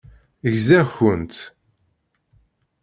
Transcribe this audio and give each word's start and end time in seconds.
Gziɣ-kent. 0.53 1.35